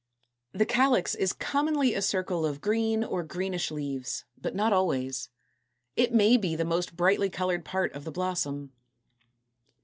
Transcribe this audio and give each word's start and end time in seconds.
230. 0.53 0.57
=The 0.57 0.65
Calyx= 0.73 1.13
is 1.13 1.31
commonly 1.31 1.93
a 1.93 2.01
circle 2.01 2.43
of 2.43 2.59
green 2.59 3.03
or 3.03 3.21
greenish 3.21 3.69
leaves, 3.69 4.25
but 4.35 4.55
not 4.55 4.73
always. 4.73 5.29
It 5.95 6.11
may 6.11 6.37
be 6.37 6.55
the 6.55 6.65
most 6.65 6.95
brightly 6.97 7.29
colored 7.29 7.63
part 7.63 7.93
of 7.93 8.03
the 8.03 8.11
blossom. 8.11 8.71